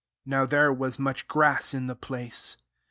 [0.25, 2.57] (Now there was much grass in the place.)